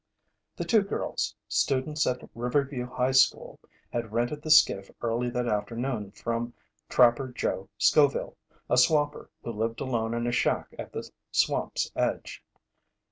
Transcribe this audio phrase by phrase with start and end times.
[0.55, 3.59] The two girls, students at Riverview high school,
[3.93, 6.55] had rented the skiff early that afternoon from
[6.89, 8.35] Trapper Joe Scoville,
[8.67, 12.41] a swamper who lived alone in a shack at the swamp's edge.